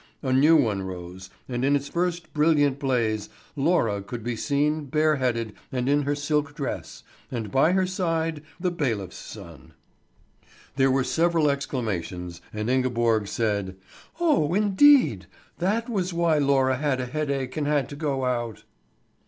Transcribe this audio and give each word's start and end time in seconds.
A 0.23 0.33
new 0.33 0.55
one 0.55 0.81
rose, 0.81 1.29
and 1.47 1.63
in 1.63 1.75
its 1.75 1.87
first 1.87 2.33
brilliant 2.33 2.79
blaze 2.79 3.29
Laura 3.55 4.01
could 4.01 4.23
be 4.23 4.35
seen 4.35 4.85
bare 4.85 5.17
headed 5.17 5.53
and 5.71 5.87
in 5.87 6.01
her 6.01 6.15
silk 6.15 6.55
dress, 6.55 7.03
and 7.29 7.51
by 7.51 7.73
her 7.73 7.85
side 7.85 8.41
the 8.59 8.71
bailiff's 8.71 9.17
son. 9.19 9.73
There 10.75 10.89
were 10.89 11.03
several 11.03 11.51
exclamations, 11.51 12.41
and 12.51 12.67
Ingeborg 12.67 13.27
said: 13.27 13.75
"Oh 14.19 14.55
indeed! 14.55 15.27
That 15.59 15.87
was 15.87 16.15
why 16.15 16.39
Laura 16.39 16.77
had 16.77 16.99
a 16.99 17.05
headache 17.05 17.55
and 17.55 17.67
had 17.67 17.87
to 17.89 17.95
go 17.95 18.25
out!" 18.25 18.63